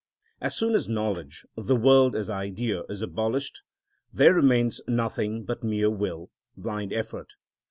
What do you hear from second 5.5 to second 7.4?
mere will, blind effort.